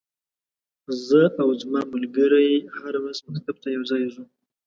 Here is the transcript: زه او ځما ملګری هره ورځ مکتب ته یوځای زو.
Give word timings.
زه 1.07 1.21
او 1.41 1.49
ځما 1.61 1.81
ملګری 1.93 2.51
هره 2.79 2.99
ورځ 3.03 3.17
مکتب 3.29 3.55
ته 3.63 3.67
یوځای 3.77 4.03
زو. 4.13 4.23